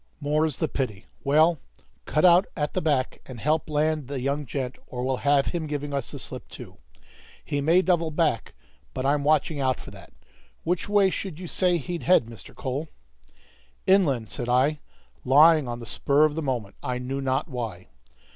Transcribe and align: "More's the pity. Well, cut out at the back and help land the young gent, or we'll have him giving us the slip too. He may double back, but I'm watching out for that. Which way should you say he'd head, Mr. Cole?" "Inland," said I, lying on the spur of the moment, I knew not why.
"More's 0.19 0.57
the 0.57 0.67
pity. 0.67 1.05
Well, 1.23 1.59
cut 2.07 2.25
out 2.25 2.47
at 2.57 2.73
the 2.73 2.81
back 2.81 3.21
and 3.27 3.39
help 3.39 3.69
land 3.69 4.07
the 4.07 4.19
young 4.19 4.47
gent, 4.47 4.79
or 4.87 5.03
we'll 5.03 5.17
have 5.17 5.45
him 5.53 5.67
giving 5.67 5.93
us 5.93 6.09
the 6.09 6.17
slip 6.17 6.49
too. 6.49 6.77
He 7.45 7.61
may 7.61 7.83
double 7.83 8.09
back, 8.09 8.55
but 8.95 9.05
I'm 9.05 9.23
watching 9.23 9.59
out 9.59 9.79
for 9.79 9.91
that. 9.91 10.11
Which 10.63 10.89
way 10.89 11.11
should 11.11 11.37
you 11.39 11.45
say 11.45 11.77
he'd 11.77 12.01
head, 12.01 12.25
Mr. 12.25 12.55
Cole?" 12.55 12.87
"Inland," 13.85 14.31
said 14.31 14.49
I, 14.49 14.79
lying 15.23 15.67
on 15.67 15.79
the 15.79 15.85
spur 15.85 16.25
of 16.25 16.33
the 16.33 16.41
moment, 16.41 16.77
I 16.81 16.97
knew 16.97 17.21
not 17.21 17.47
why. 17.47 17.89